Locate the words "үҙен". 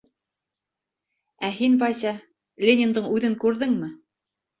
3.19-3.37